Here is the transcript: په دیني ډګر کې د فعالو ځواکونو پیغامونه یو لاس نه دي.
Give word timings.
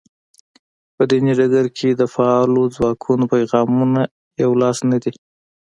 په 0.95 1.03
دیني 1.09 1.33
ډګر 1.39 1.65
کې 1.77 1.89
د 1.95 2.01
فعالو 2.13 2.63
ځواکونو 2.75 3.23
پیغامونه 3.33 4.01
یو 4.43 4.51
لاس 4.61 4.77
نه 4.91 4.97
دي. 5.03 5.13